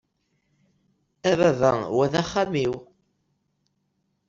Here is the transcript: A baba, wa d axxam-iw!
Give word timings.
A 1.29 1.31
baba, 1.39 1.71
wa 1.95 2.05
d 2.11 2.13
axxam-iw! 2.21 2.73